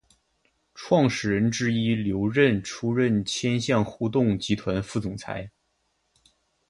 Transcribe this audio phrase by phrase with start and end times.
[0.73, 5.51] 创始人之一刘韧出任千橡互动集团副总裁。